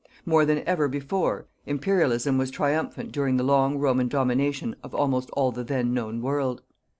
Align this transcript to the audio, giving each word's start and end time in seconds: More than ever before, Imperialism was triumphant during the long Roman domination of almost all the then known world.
More 0.25 0.45
than 0.47 0.67
ever 0.67 0.87
before, 0.87 1.45
Imperialism 1.67 2.39
was 2.39 2.49
triumphant 2.49 3.11
during 3.11 3.37
the 3.37 3.43
long 3.43 3.77
Roman 3.77 4.07
domination 4.07 4.75
of 4.81 4.95
almost 4.95 5.29
all 5.33 5.51
the 5.51 5.63
then 5.63 5.93
known 5.93 6.23
world. 6.23 6.63